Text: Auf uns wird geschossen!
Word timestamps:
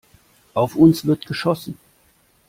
Auf 0.55 0.75
uns 0.75 1.05
wird 1.05 1.27
geschossen! 1.27 1.77